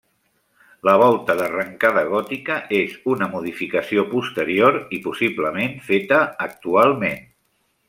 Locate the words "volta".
1.01-1.35